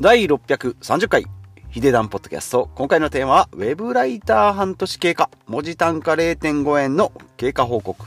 [0.00, 1.26] 第630回、
[1.68, 2.70] ヒデダンポッドキャスト。
[2.74, 8.06] 今回のテーマは、ウェブライター半年経過、文字単価0.5円の経過報告。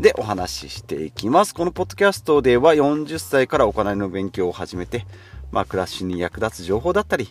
[0.00, 1.54] でお話ししていきます。
[1.54, 5.06] このポッドキャストでは40歳からお金の勉強を始めて、
[5.52, 7.28] まあ、暮らしに役立つ情報だったり、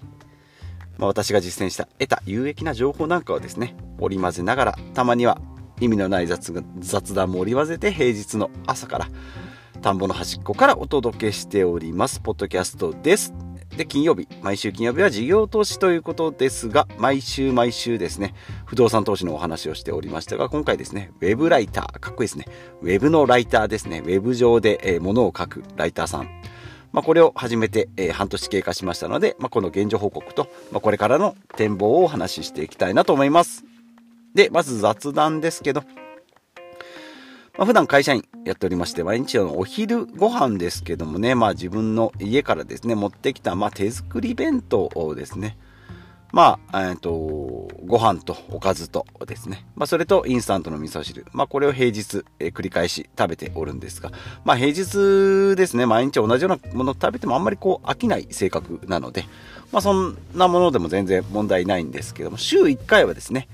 [0.97, 5.41] まあ、私が実践した得た有益な情報なんかをですね、織り交ぜながら、たまには
[5.81, 9.09] 意味のない雑雑談も織り交ぜて平日の朝から
[9.81, 12.21] 田んぼの端っこからお届けしております。
[12.21, 13.46] ポッドキャストです。
[13.77, 18.33] で、金曜日、毎週金曜日は事業投資ということですが、毎週毎週ですね、
[18.65, 22.45] 不動産投資のお話をしておりましたが、今回ですね、ウェブライター、かっこいいですね。
[22.81, 23.99] ウェブのライターですね。
[23.99, 26.29] ウェブ上で、えー、物を書くライターさん。
[26.91, 33.63] まあ、これを始めて、えー、半年経過しましたので、まあ、この現状報告と、まあ、これからの展望をお話ししていきたいなと思います。
[34.33, 35.83] で、まず雑談ですけど、
[37.57, 45.57] まあ、普段会社員やっておりまして、毎日のお昼ご飯ですけどもね、まあ自分の家からですね、持ってきた、まあ手作り弁当をですね、
[46.31, 47.09] まあ、えっ、と、
[47.85, 54.11] ご飯とおかずとですね、まあそれとインスタントの味噌汁、まあこれを平日、えー、繰り返し食べておるんですが、
[54.45, 59.25] まあ平日ですね、毎日同じようなものを食べてもあんまりこう飽きない性格なので、
[59.71, 63.47] まあそんなものでも全然問題ないんですけども、週1回はですね、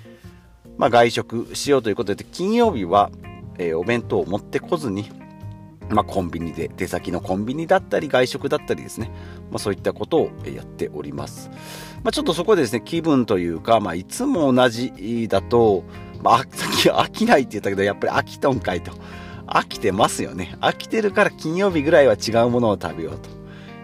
[0.78, 3.10] まあ外食しようということで、金曜日は、
[3.58, 5.10] えー、お弁当を持ってこずに、
[5.90, 9.12] まあ、コンビニで、出先のコンビニだったり、外食だったりですね、
[9.52, 11.50] まあ、そういったことをやっております。
[12.04, 15.84] まあ、ちょっとそこでですね、気分というか、まあ、いつも同じだと、
[16.22, 16.48] まあ、さっ
[16.82, 18.92] き飽きないって言ったけど、やっぱり飽きとんかいと。
[19.46, 20.58] 飽きてますよね。
[20.62, 23.20] 飽きてるから金曜日ぐらいは違うものを食べよう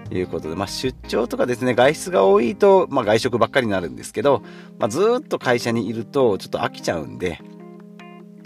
[0.10, 4.42] ということで、まあ、出張とかですね、外出が多いと、まあ、外食ばっかりになるんですけど、
[4.80, 7.42] まあ、ずっと会社にいると、ちょっと飽きちゃうんで、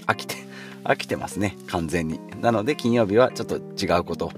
[0.08, 0.36] 飽きて、
[0.84, 2.20] 飽きてますね、完全に。
[2.42, 4.32] なので、金曜日はちょっと違うこと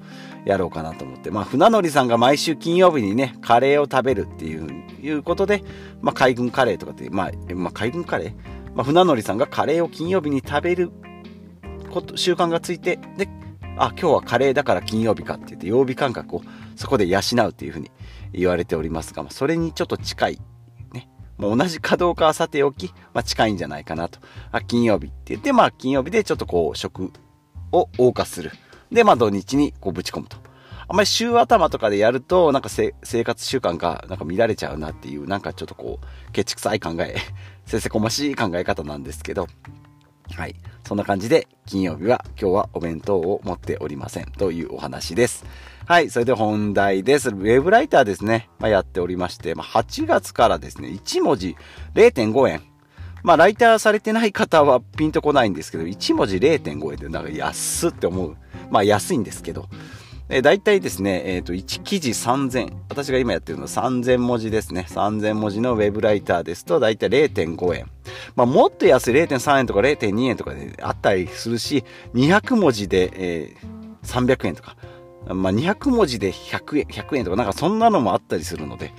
[0.45, 1.31] やろうかなと思って。
[1.31, 4.69] まあ、船乗りさんが毎週金曜日にね、カレーを食べるっていう、
[5.01, 5.63] いうことで、
[6.01, 8.33] まあ、海軍カレーとかって、まあ、まあ、海軍カレー？
[8.75, 10.91] まあ、船乗りさんがカレーを金曜日に食べる
[11.89, 13.27] こと、習慣がついて、で、
[13.77, 16.41] あ、今日はカレーだから金曜日かって言って、曜日感覚を
[16.75, 17.89] そこで養うっていうふうに
[18.33, 20.41] 言われておりますが、ま、それにちょっと近い
[21.37, 24.19] まあ同じかどうかはさておき、まあ、近いんじゃないかなと。
[24.51, 27.11] あ金曜日って言って、まあ、金曜日でちょっとこう、食
[27.71, 28.51] を謳歌する。
[28.91, 30.37] で、まあ、土日にこう、ぶち込むと。
[30.87, 32.93] あんまり週頭とかでやると、なんか生
[33.23, 37.15] 活習慣がなんか乱れちゃうなっていう、なんかちょっとこう、ケチくさい考え、
[37.65, 39.47] せせこましい考え方なんですけど、
[40.33, 40.55] はい。
[40.85, 45.45] そんな感じで、金曜日は今日はお弁当を持っておりませんというお話です。
[45.85, 46.09] はい。
[46.09, 47.29] それで本題です。
[47.29, 48.49] ウェブライターですね。
[48.59, 51.55] まあ、やっておりまして、まあ、8月からですね、1文字
[51.93, 52.61] 0.5円。
[53.23, 58.37] まあ、ライターされてない方はピンとこないんですけど、1文字0.5円でなんか安って思う。
[58.69, 59.67] まあ、安いんですけど。
[60.29, 62.71] えー、大体ですね、えっ、ー、と、1記事3000。
[62.89, 64.85] 私が今やってるのは3000文字ですね。
[64.89, 67.94] 3000文字のウェブライターですと、大体0.5円。
[68.35, 71.83] まあ、もっと安い0.3円とか0.2円とかであったりするし、
[72.13, 74.75] 200文字で、えー、300円とか。
[75.27, 78.93] まあ、200文字で100円、100円とかなんかそんなのもあったりするので、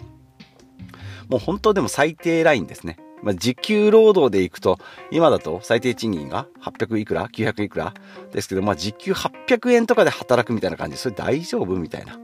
[1.28, 2.98] もう本当でも最低ラインですね。
[3.22, 4.78] まあ、時給労働でいくと、
[5.10, 7.94] 今だと最低賃金が800いくら ?900 いくら
[8.32, 10.96] ですけど、まあ、時給800円とかで働くみたいな感じ。
[10.96, 12.18] それ大丈夫みたいな。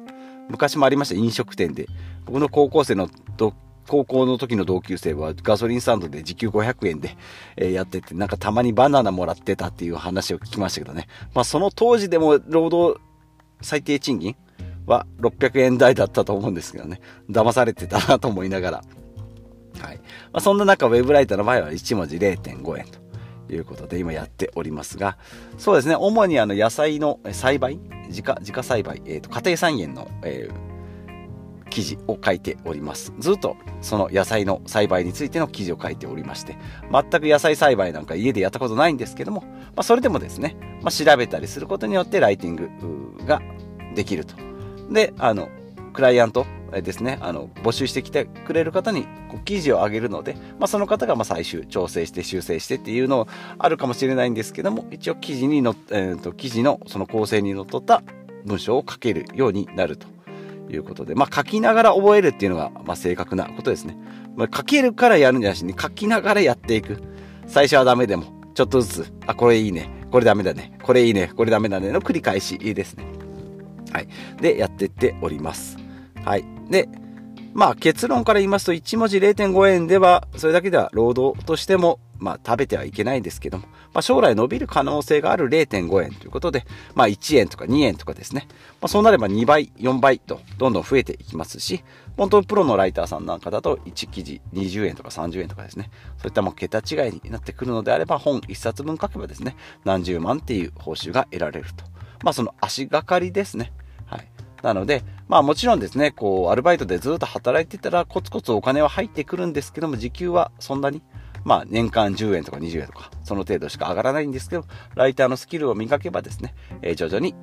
[0.49, 1.87] 昔もありました、飲食店で。
[2.27, 3.09] 僕の高校生の
[3.89, 7.17] 高校の時の同級生はガソリンスタンドで時給500円で、
[7.57, 11.09] えやってて、なんかたまにバナナもらってたっていう話を聞きましたけどね。
[11.35, 13.01] まあその当時でも労働
[13.61, 14.37] 最低賃金
[14.87, 17.01] は600円台だったと思うんですけどね。
[17.31, 18.85] 騙されてたなと思いながら。
[19.81, 19.97] はい。
[19.97, 20.03] ま
[20.35, 22.87] あ、そんな中、ウェブライターの場合は1文字0.5円
[23.49, 25.17] ということで今やっておりますが、
[25.59, 27.79] そうですね、主にあの野菜の栽培、
[28.09, 30.72] 自家、自家栽培、えっ、ー、と、家庭菜園の、えー、
[31.73, 33.15] 記事を書いております。
[33.19, 36.59] ずっとその野菜の栽培についての記事を書いておりまして、
[36.93, 42.69] 全く野菜栽培なんか家でやったことないんですけども、まあ、それでもですね、まあ、調べたりすることによってライティング
[43.25, 43.41] が
[43.95, 44.35] できると。
[44.91, 45.49] で、あの、
[45.95, 46.45] クライアント
[46.83, 53.27] ですね、あの、募集してきてくれる方にこう記事を上げるので、まあ、その方がま最終調整して修正してっていうの
[53.59, 58.03] あるかもしれないんですけども、一応記事にの、えーと、記事のその構成にのっとった
[58.45, 60.13] 文章を書けるようになると
[60.71, 63.97] いうことで、まあ、書きながら覚えるっていうのが、ま正確なことですね。
[64.37, 67.03] まあ、書けるからやるんじゃなしに、書きながらやっていく。
[67.47, 68.25] 最初はダメでも、
[68.55, 73.07] ちょっとずつ、あ、これいいね、これダメだね、これいいね、これダメだねの繰り返しですね。
[73.93, 74.09] はい。
[74.41, 75.79] で、やってっております。
[76.25, 76.45] はい。
[76.71, 76.89] で、
[77.55, 86.65] まあ結論から言いますと1文字0.5円では、それだけでは労働としてもまあ、食べてはいけないんですけども、まあ、将来伸びる可能性がある0.5円ということで、
[86.95, 88.47] まあ、1円とか2円とかですね、
[88.81, 91.83] まあ、そうなれば2倍、4倍とどんどん増えていきますし、
[92.17, 101.85] 本当にプロのライターさんなんかだと1記事20円とか30円とかですね、そういったもう桁違いになってくるのであれば、本1冊分書けばですね、何十万っていう報酬が得られると。
[102.23, 103.73] まあ、その足がかりですね。
[104.07, 104.29] はい。
[104.63, 111.03] なので、まあもちろんですね、こう、アルバイトでずっと働いてたらコツコツお金は入ってくるんですけども、時給はそんなに、
[111.45, 117.35] まあ年間10円とか20円とか、その程度しか上がらないんですけど、ライターのスキルを磨けばですね、えー、徐々に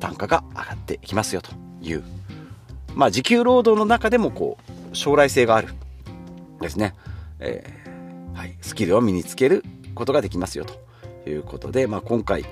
[0.00, 1.50] 単価が上がっていきますよと
[1.80, 2.04] いう、
[2.94, 4.58] まあ時給労働の中でもこ
[4.92, 5.68] う、将来性がある
[6.60, 6.94] ですね、
[7.40, 9.64] えー、はい、スキルを身につける
[9.94, 12.44] ことができますよということで、まあ今回、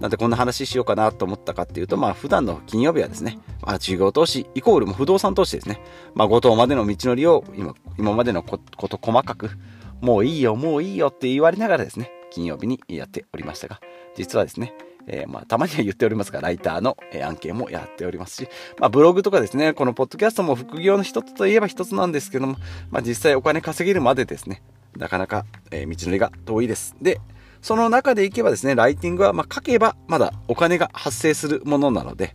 [0.00, 5.80] なんでこんな話しようかなと思ったかっていうと、まあ普段の金曜日はですね、まあ事業投資イコールも不動産投資ですね。
[6.14, 9.50] まあ五島までの道のりを今、今までのこと細かく、
[10.00, 13.80] もういいよ、もういいよって言われながらですね、金曜日にやっておりましたが、
[14.16, 14.74] 実はですね、
[15.06, 18.48] えー、まあ、たまには言っておりますが、ライターの、えー、案件もやっておりますし、
[18.78, 22.56] まあ、ブログとかですね、このポッドキャストも副業の一つといえば一つなんですけども、
[22.90, 24.62] まあ、実際お金稼げるまでですね、
[24.96, 26.94] なかなか、え、道のりが遠いです。
[27.00, 27.20] で、
[27.62, 32.34] その中でいけばですね、ライティングは、ま書けばまだお金が発生するものなので、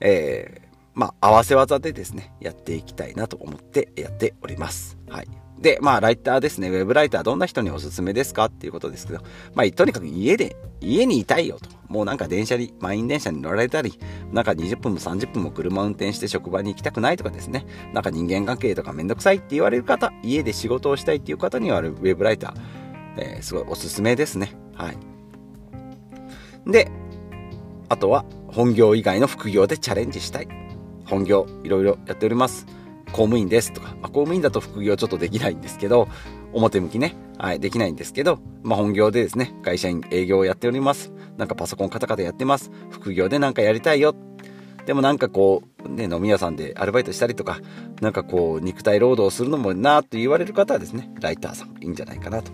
[0.00, 4.98] えー、まあ、合わせ技でですね、やっていきたいなと思ってやっております。
[5.08, 5.28] はい。
[5.58, 9.20] で、まあ、ライターですね、ウェブライターどんな人におすすめですかっていうことですけど、
[9.54, 11.70] まあ、とにかく家で、家にいたいよと。
[11.88, 13.98] もうなんか電車に、満員電車に乗られたり、
[14.30, 17.64] なんか20分も30分も車運転して職場に行きたくないとかですね、
[17.94, 22.83] なんか人間関係とかめんどくさいって言われる方、家で仕事をしたいっていう方には、ウェブライター、
[23.16, 24.52] えー、すごいおすすめですね。
[24.74, 24.96] はい。
[26.66, 26.90] で、
[27.88, 30.48] あとは本業以外の副業でチャレンジしたい。
[31.04, 32.66] 本業いろいろやっております。
[33.06, 36.08] 公務員ですとか、まあ、公務員だと副業ちょっとできないんですけど、
[36.52, 41.12] 表向きね、はい、できないんですけど、まあ、本業でですね、会社員営業をやっております。
[41.36, 42.70] なんかパソコンカタカタやってます。
[42.90, 44.16] 副業でなんかやりたいよ。
[44.86, 47.60] でもなんかこう、ね、飲み屋さんでアルバイトしたりとか、
[48.00, 52.50] なんかこう、肉体労働するのもなーって言われる方はですね、ライターさんいいんじゃないかなと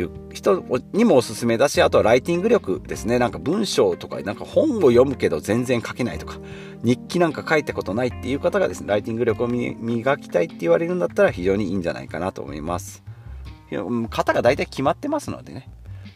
[0.00, 0.62] いう人
[0.92, 3.18] にもおすすめだし、あとはライティング力ですね。
[3.18, 6.38] なんか文章とか、なんか本を読むけど全然書けないとか、
[6.82, 13.02] 日記なんか書いたことないっていう方がですね、ライティング力を磨きたいって言われるんだったら非常にいいんじゃないかなと思います。
[14.10, 15.68] 型が大体決まってますのでね。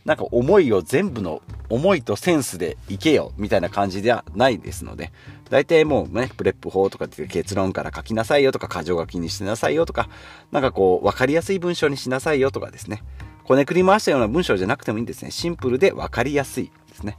[0.04, 5.12] なんか思いを全部の思いとセンスでいけよみたいな感じではないですので、
[5.50, 10.08] 大体もうね、プレップ法とかって結論から書きなさいよとか、箇条書きにしてなさいよとか、
[10.52, 13.02] なんかこう、わかりやすい文章にしなさいよとかですね。
[13.50, 15.32] こねくり回したような文章じゃなくてもいいんですね。
[15.32, 17.16] シンプルで分かりやすいですね。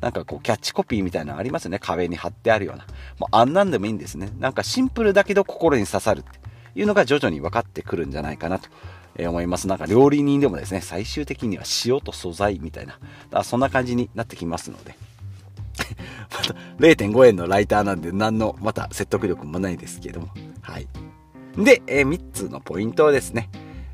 [0.00, 1.80] なんかこうキャッチコピーみたいなのありますよね。
[1.80, 2.86] 壁に貼ってあるような。
[3.18, 4.30] もうあんなんでもいいんですね。
[4.38, 6.38] なんかシンプルだけど心に刺さるって
[6.76, 8.68] いうのが徐々に分かってくるんじゃないかなと
[9.18, 9.66] 思います。
[9.66, 13.00] なんか料理人でもですね、最終的には塩と素材みたいな、
[13.30, 14.94] だそんな感じになってきますので。
[16.30, 20.28] また0.5円のライターなんで何のまた説得力もないですけども。
[20.60, 20.86] はい。
[21.56, 23.48] で、えー、3つのポイントですね。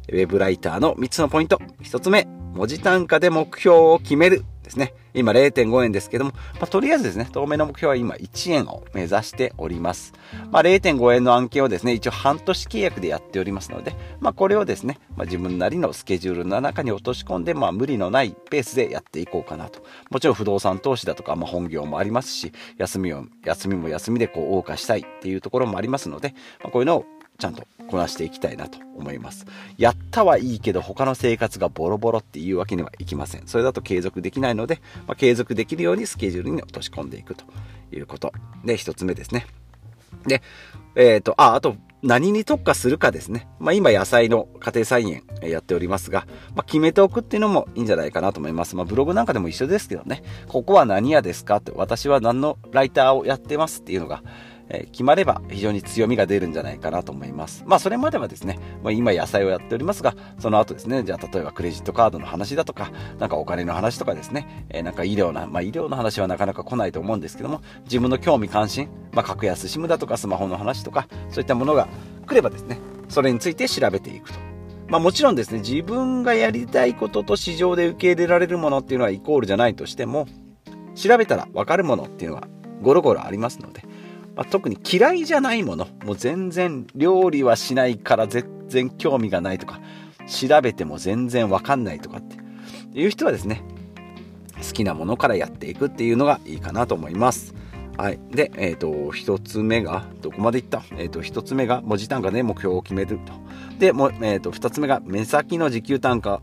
[0.09, 1.61] ウェブライターの3つのポイント。
[1.83, 4.95] 1つ目、文字単価で目標を決めるですね。
[5.15, 10.13] 今0.5円ですけども、まあ、とりあえずですね、当面の目標は今1円を目指しております。
[10.51, 19.83] まあ、0.5円の案件をですね、一応半年契約でやっておりますので、まあ、これをですね、ま、自分なりのスケジュールの中に落とし込んで、まあ、無理のないペースでやっていこうかなと。
[20.11, 27.05] もちろん不動産投資だとか、ま、本業もありますし、休みを、休みも休みでこう、謳歌したいっていうところもありますので、ま、こういうのを
[27.39, 29.47] ちゃんとこなしていきたいなと思います。
[29.79, 33.47] やったはいいけど他の生活がボロボロっていうわけにはいきません。
[33.47, 37.45] それだと継続できないので、まあ、継続できるようにスケジュールに落とし込んでいくと
[37.93, 38.33] いうこと。
[38.65, 39.47] で、一つ目ですね。
[40.27, 40.43] で、
[40.97, 43.49] えっ、ー、と、あ、あと、何に特化するかですね。
[43.61, 46.27] まあ、今野菜の家庭菜園やっておりますが、
[46.57, 48.75] まあ、決めておくっていうのもいいんじゃないかなと思います。
[48.75, 50.25] まあ、ブログなんかでも一緒ですけどね。
[50.49, 54.23] ここは何屋ですかって、私は何のライターをやってますっていうのが、
[54.71, 57.65] え決まれば非常に強みが出るんじゃないかなと思います。
[57.67, 71.89] まあそれまではですね、まあ、今野菜をやっておりますが、その後ですね、じゃあ例えばクレジットカードの話だとか、なんかお金の話とかですね、えー、なんか医療な、まあ医療の話はなかなか来ないと思うんですけども、自分の興味関心、まあ格安 SIM だとかスマホの話とか、そういったものが
[72.27, 74.39] 来ればですね、それについて調べていくと。
[74.89, 80.27] まあもちろんですね、自分がやりたいことと市場で受け入れられるものっていうのはイコールじゃないとしても、
[80.95, 82.49] 調べたらわかるものっていうのは
[82.83, 83.83] ゴロゴロありますので、
[84.39, 89.81] まあ、特に嫌いじゃないもの、もう全然料理はしないから全然興味がないとか、
[90.29, 92.37] 調べても全然わかんないとかって
[92.95, 93.65] いう人はですね、
[94.59, 97.53] 好きなものからやっていくっていうのがいいかなと思います。
[97.97, 98.21] はい。
[98.31, 100.85] で、えっ、ー、と、一つ目が、どこまでいった？
[100.93, 103.33] えっ、ー、と、一つ目が文字単価で目標を決めると。
[103.81, 106.43] で、もえっ、ー、と、2つ目が目先の時給単価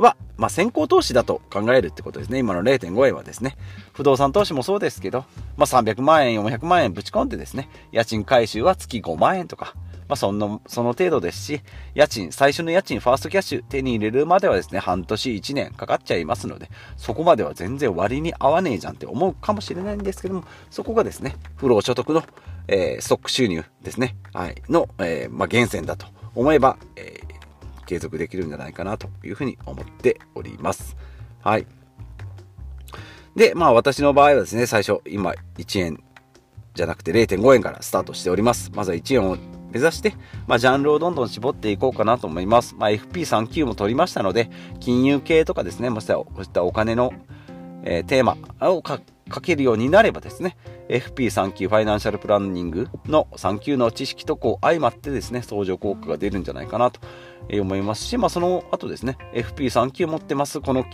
[0.00, 2.38] は、まあ、先行投資だと考えるってことですね。
[2.38, 3.56] 今の0.5円はですね。
[3.92, 5.24] 不動産投資もそうですけど、
[5.56, 9.74] まあ、300万円、400万円ぶち込んでですね、家賃回収は月5万円とか、
[10.08, 11.60] まあ、その、その程度ですし、
[11.94, 22.24] 家賃、最初の家賃、ファーストキャッシュ手に入れるまではですね、半年、1年かかっちゃいますので、そこまでは全然割に合わねえじゃんって思うかもしれないんですけども、そこがですね、不労所得の、
[22.66, 27.39] えー、ストック収入ですね、はい、の、えー、まあ、源泉だと思えば、えー、
[27.90, 30.96] 継続できるんじゃないかなというふうに思っております。
[31.42, 31.66] はい。
[33.34, 36.00] で、まあ私の場合はですね、最初、今1円
[36.74, 38.70] じゃなくて0.5円からスタートしております。
[38.76, 39.36] まずは1円を
[39.72, 40.14] 目指して、
[40.46, 42.76] まあ、ジャンルをどんどん絞っていこうかなと思います。
[42.78, 47.12] まあ、FP39 も取りましたので、金融系とかですね、もしこうしたお金の、
[47.82, 48.36] えー、テーマ
[48.68, 49.00] を書
[49.40, 50.56] けるようになればですね、
[50.88, 57.00] FP39 ファイナンシャルプランニングの3級の知識とこう相まってですね、相乗効果が出るんじゃないかなと
[57.52, 60.84] 思いますし、まあ、その後ですね、FP3 級持ってます、この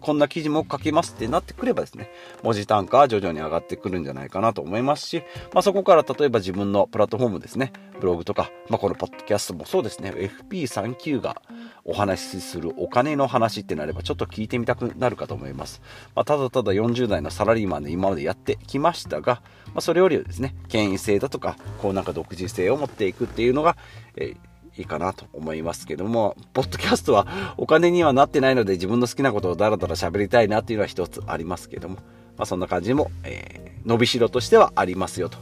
[0.00, 2.10] こんな記事も書けますってなってくればですね、
[2.42, 10.12] 文字単価は徐々に上がってくるんじゃないかなと思いますし、まあ、そこから例えば自分のプラットフォームですね、ブログとか、まあ、このポッドキャストもそうですね、
[10.50, 11.42] FP3 級が
[11.84, 15.80] お話しするお金の話ってなればちょっと聞いてみたくなるかと思います。
[16.14, 23.76] まあ、ただただ40代のサラリーマン今までやってきましたが、まあ、それよりですね、権威性だとか、こうなんか独自性を持っていくっていうのが、
[24.16, 24.36] えー
[24.76, 31.96] いいかなと思いますけども、ポッドキャストはお金にはなってないので自分の好きなことをダラダラ喋りたいなっていうのは一つありますけども、
[32.36, 35.38] まあ、そんな感じも、えー、伸びしろとしてはありますよと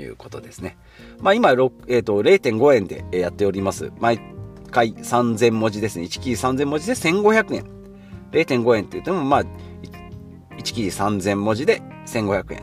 [0.00, 0.76] いうことですね。
[1.20, 3.92] まあ今、えーと、0.5円でやっております。
[3.98, 4.20] 毎
[4.70, 6.04] 回3000文字ですね。
[6.04, 7.64] 1記事3000文字で1500円。
[8.32, 9.44] 0.5円って言っても、まあ、
[10.58, 12.62] 1記事3000文字で1500円。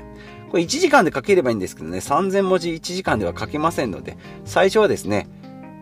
[0.49, 5.27] これ1時間で書ければいいんですけどね、3000文字1時間では書けませんので、最初はですね、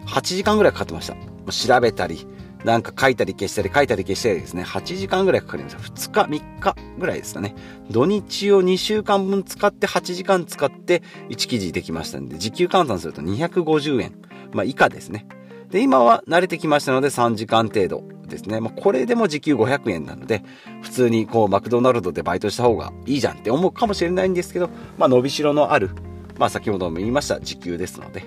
[0.05, 1.15] 8時間ぐらいかかってました。
[1.51, 2.27] 調べたり、
[2.63, 5.79] なんか書いたり消したり書いたり消したりですね、8時間ぐらいかかりました。
[5.79, 7.55] 2日、3日ぐらいですかね。
[7.89, 14.13] 土日を2週間分使って8時間使って1記事できましたんで、時給換算すると250円。
[14.51, 15.25] まあ以下ですね。
[15.69, 18.59] で、今は慣れてきましたので3時間程度ですね。
[18.59, 20.43] まあこれでも時給500円なので、
[20.81, 25.91] 普通にこうマクドナルドでバイトした方がいいじゃんって思うかもしれないんですけど、まあ伸びしろのある、
[26.38, 28.23] まあ先ほども言いました時給ですので、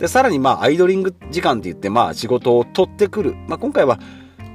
[0.00, 3.34] で、さらにまあ、アイドリング時間って言って、まあ、仕事を取ってくる。
[3.46, 4.00] まあ、今回は、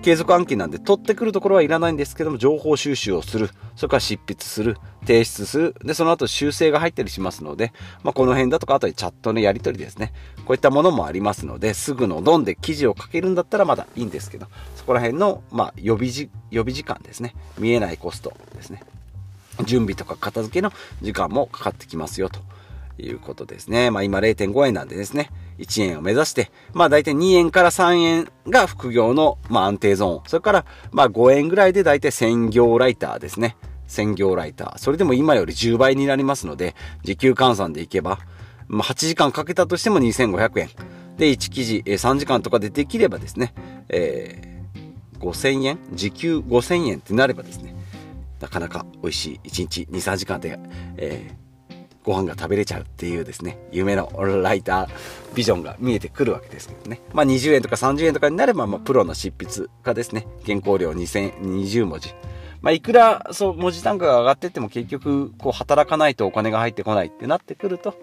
[0.05, 3.49] 継続案件なんで、取ってくるところはいらないんですけども、情報収集をする。
[3.75, 4.77] それから執筆する。
[5.01, 5.75] 提出する。
[5.83, 10.13] で、その後修正が入ったりしますので、まあ、この辺だとか、あとでチャットのやり取りですね。
[10.45, 14.45] こういったものもありますので、すぐのドンで記事を書けるんだったらまだいいんですけど、
[14.75, 17.33] そこら辺の、まあ、予備時、予備時間ですね。
[17.57, 18.83] 見えないコストですね。
[19.63, 20.71] 準備とか片付けの
[21.01, 22.41] 時間もかかってきますよと。
[22.97, 23.91] いうことですね。
[23.91, 30.29] まあ今0.5円なんでですね、1円を目指して、まあ大体2円から3円が副業の、まあ、安定ゾーン。
[30.29, 33.57] それからまあ5円ぐらいで大体専業ライターですね。
[33.87, 34.77] 専業ライター。
[34.77, 38.19] それでも今より10倍になりますので、時給換算でいけば、
[38.67, 40.69] まあ8時間かけたとしても2500円。
[41.17, 43.53] で、1記事3時間とかでできればですね、
[43.89, 47.75] えー、5000円時給5000円ってなればですね、
[48.41, 50.59] なかなか美味しい1日2、3時間で、
[50.97, 51.44] えー
[52.05, 54.11] ご飯が食べれちゃうっていうですね、夢の
[54.43, 54.89] ライター
[55.33, 57.01] ビジョンが見えてくるわけですけどね。
[57.13, 60.27] まあ20円とか30円とかになれば、まあプロの執筆家ですね。
[60.45, 62.13] 原稿料2020文字。
[62.61, 67.95] まあいくらそう文字単価が上がってっても結局こう働かないとお金が入ってこないってなってくると、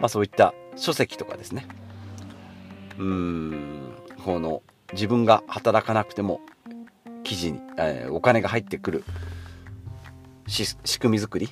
[0.00, 1.68] まあそういった書籍とかですね。
[2.98, 4.62] うん、この
[4.92, 6.40] 自分が働かなくても
[7.22, 9.04] 記事に、えー、お金が入ってくる
[10.48, 11.48] 仕組み作り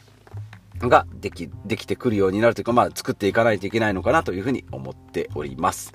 [0.81, 5.95] ができ、できてくるようになるというか、まあ、作っていかないといけないのかなというふうに思っております。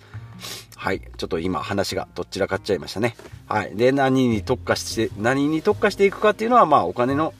[0.76, 1.02] はい。
[1.18, 3.16] ちょっと今話がどちらかっちゃいましたね。
[3.48, 3.76] はい。
[3.76, 7.34] で、何に特化して、何に特化していくかっていうのは、まあ、お金の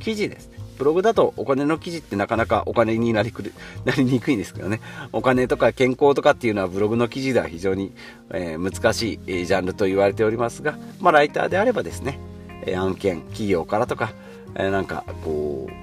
[0.00, 0.58] 記事ですね。
[0.76, 3.52] ブログだとお金の記事ってなかなかお金になりくる、
[3.84, 4.80] なりにくいんですけどね。
[5.12, 7.92] お金とか健康とかっていうのはブログの記事では非常に、
[8.30, 12.18] えー、難しいジャンルと言われておりますが、まあ、ライターであればですね、
[12.64, 14.12] え案件、企業からとか、
[14.54, 15.79] えー、なんか、こう、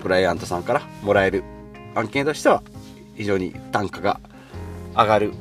[0.00, 1.44] クライアントさんからもらえる
[1.94, 2.62] 案件としては
[3.16, 4.20] 非常に単価が
[4.94, 5.32] 上がる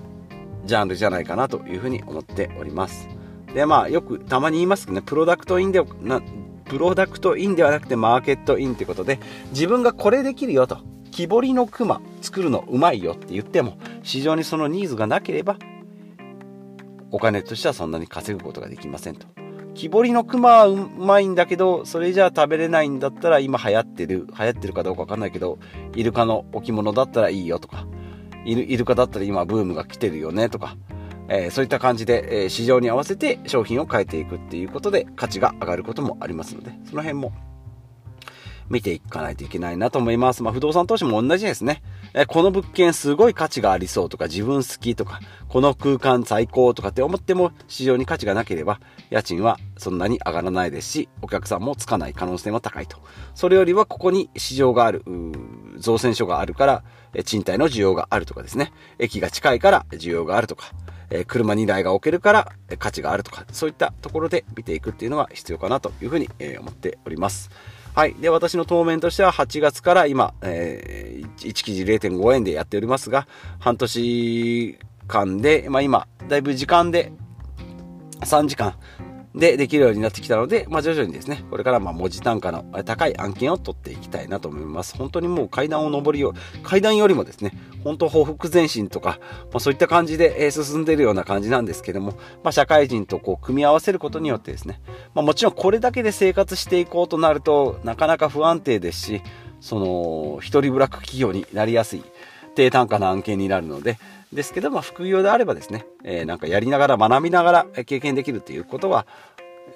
[0.65, 3.07] ジャンルじゃないかなというふうに思っております。
[3.53, 6.21] で、まあよくたまに言いますけどね、プロダクトインでな、
[6.65, 9.19] プロダクトインではなくてマーケットインってことで、
[9.51, 10.77] 自分がこれできるよと、
[11.11, 15.57] 木彫りの熊作るのうまいよって言っても、市場にそのニーズがなければ、
[17.11, 19.25] お金としてはそんなに稼ぐことができませんと。
[19.73, 25.59] 木彫りの熊はうまいんだけど、それじゃあ食べれないんだったら今流行ってる、流行ってるかどうかわかんないけど、
[25.95, 27.87] イルカの置物だったらいいよとか、
[28.45, 30.75] イルイルカだったら今ブームが来てるよねとか、
[31.29, 37.31] えー、そういった感じで、えー、市場に合わせて商品を変えていくっていうことで価値が上がることもありますので、その辺も
[38.69, 40.43] 見ていかないといけないなと思います。
[40.43, 41.81] まあ、不動産投資も同じですね。
[42.13, 52.97] えこの物件すごい価値がありそうとか、自分好きとか、この空間最高とかって思っても市場に価値がなければ、家賃はそんなに上がらないですし、お客さんもつかない可能性も高いと。
[53.35, 55.03] それよりはここに市場がある、
[55.77, 56.83] 造船所があるから、
[57.25, 58.71] 賃貸の需要があるとかですね。
[58.97, 60.71] 駅が近いから需要があるとか、
[61.11, 67.49] え車2台が置けるから価値があるとか、そういったところで見ていくっていうのが必要かなというふうに思っております。
[67.95, 68.13] はい。
[68.15, 73.27] で、私の当面としては8月から今、えー、1記事0.5円でやっておりますが、
[73.59, 77.11] 半年間で、まあ今、だいぶ時間で
[78.21, 78.75] 3時間
[79.35, 84.97] でできるようになってきたので、まあ、徐々にですね、これからま文字単価の高い案件を取っていきたいなと思います。
[84.97, 86.33] 本当にもう階段を上りよ、
[86.63, 89.19] 階段よりもですね、本当報復前進とか、
[89.51, 94.81] まあ、そういった感じで進んでいるような感じなんですけども、まあ、社会人とこう組み合わせることによってですね、
[95.13, 99.21] まあ、もちろんこれだけで生活していこうとなるとなかなか不安定ですし、
[99.61, 102.03] その、一人ブラック企業になりやすい
[102.55, 103.97] 低単価な案件になるので、
[104.33, 109.07] ですけど、まあ、副業であればですね、えー、なんかやりながら学びながら経験できるということは、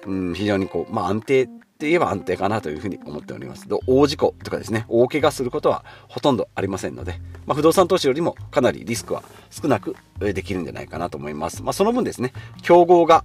[0.06, 3.66] うん、非常にこう、まあ、安定って言えば安定かなというふうに思っております。
[3.86, 11.62] 大事故とかですね、大怪我することはほとんどありませんので、まあ、不動産投資よりもかなりリスクは少なくできるんじゃないかなと思います。
[11.62, 12.32] まあ、その分ですね、
[12.62, 13.24] 競合が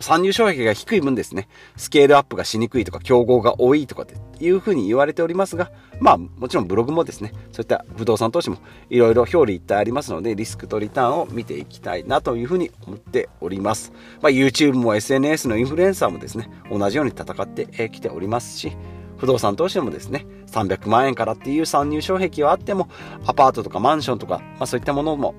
[0.00, 8.58] 参入障壁が低い分ですね、スケールアップがしにくいとか、競合が多いとかっていうふうに言われておりますが、まあ、もちろんブログもですね、そういった不動産投資も
[8.90, 13.92] いろいろ表裏一体ありますので、リスクとリターンを見ていきたいなというふうに思っております。
[14.20, 18.76] まあ、YouTube も SNS のインフルエンサーもですね、同じように戦ってきておりますし、
[19.16, 22.88] 不動産投資でもですね、300万円からっていう参入障壁はあっても、
[23.26, 25.34] アパートとかマンションとか、まあそういったものも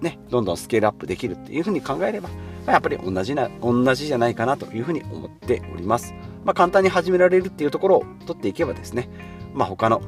[0.00, 2.28] ね、どんどんスケールアップできるっていうふうに考えれば、
[2.66, 6.14] やっぱり同じな、同じじゃないかなというふうに思っております。
[6.44, 9.08] まあ、簡単に始められるっていうところを取っていけばですね、
[9.54, 10.02] まあ、他の、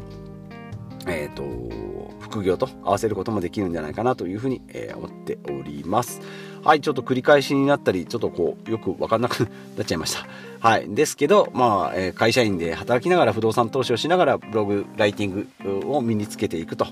[1.07, 6.21] えっ、ー、と、副業と合わせることもできるんじゃないかなというふうに、えー、思っております。
[6.65, 10.27] はい、ちょっと繰り返しになったり、ちょっとこう、よくわかんなくなっちゃいました。
[10.59, 10.89] はい。
[10.89, 15.49] ですけど、まあ、えー、会社員で働きながら不動産投資をしながらブログ、ライティン
[15.83, 16.87] グを身につけていくと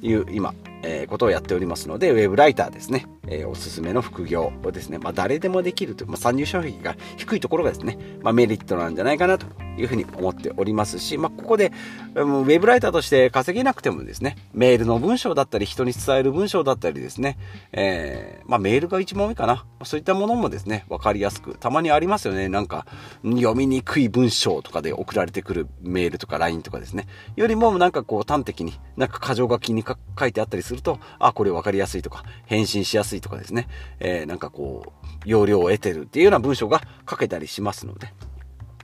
[0.00, 9.46] いう今、え、ことをやっておりますので、ウェブライターですね、えー、おすすめの副業をですね、まあ、誰でもできるという、まあ、参入障壁が低いところがですね、まあ、メリットなんじゃないかなと
[9.78, 11.72] いうふうに思っておりますし、まあ、ここで、
[12.14, 17.38] ウェブライターとして稼げなくてもですね、メールの文章だったり、人に伝える文章だったりですね、
[17.72, 19.64] えー、まあ、メールが一番多いかな。
[19.84, 22.86] そういったものもですね、わかりやすく、たまにありますよね、なんか、
[23.24, 29.82] 読みにくい文章とかで送られてくるメールとか LINE とかですね、よりもなんかこう端的に、なんか箇条書きに
[30.18, 33.68] 書いてあったりすると、あ、これわかりやすいとか、返信しやすいとかですね、
[34.00, 38.12] えー、なんかこう、要領を得てるっていうような文章が書けたりしますので、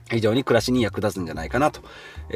[0.09, 1.81] 非常に暮らしに役立つんじゃないかなと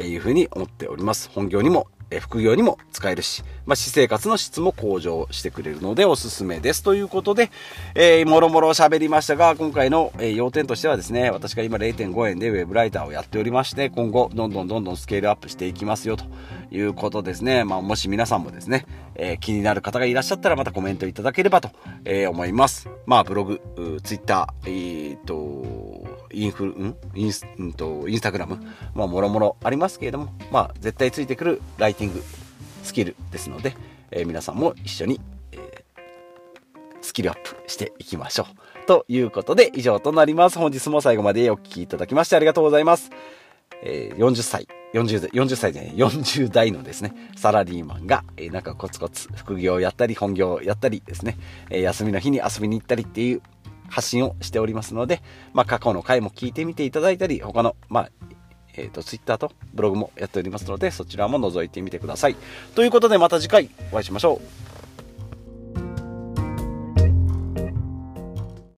[0.00, 1.28] いうふうに思っております。
[1.34, 6.82] 本業にもえ副業にも使えるし、まあ、私生活の質も向上してくれるのでおすすめです。
[6.82, 7.50] ということで、
[7.94, 16.24] えー、もろもろ喋りましたが、今回の、え、要点としてはですね、私が今0.5円でウェブライターをやっておりまして、今後、どんどんどんどんスケールアップしていきますよと
[16.70, 17.64] いうことですね。
[17.64, 21.70] まあ、もし皆さんもですね、えー、気になる方がいらっしゃったらまたコメントいただければと、
[22.04, 22.88] え、思います。
[23.06, 23.60] まあ、ブログ、
[24.02, 26.03] ツイッター、えー、っと、
[26.34, 26.96] インフル、ん？
[27.14, 28.58] インス、んと、インスタグラム、
[28.94, 32.22] まあ、もろもろありますけれども、まあ、絶対ついてくるライティング
[32.82, 33.74] スキルですので、
[34.10, 35.20] えー、皆さんも一緒に、
[35.52, 35.60] えー、
[37.00, 38.86] スキルアップしていきましょう。
[38.86, 40.58] ということで、以上となります。
[40.58, 43.10] 本日も最後までお聴きいただきましてありがとうございます。
[43.82, 51.36] えー、40歳、40代、40歳でね、40代のですね、サラリーマンが、えー、なんかコツコツ副業をやったり、本業をやったりですね、
[51.70, 53.42] えー、休みの日に遊びに行ったりっていう
[53.88, 58.10] 発信をしておりますので、まあ、過去の回も聞いてみていただいたり、他の、まあ、
[58.76, 62.36] えっ、ー、と、Twitter とブログもやっておりますので、そちらも覗いてみてください。
[62.74, 64.73] ということで、また次回お会いしましょう。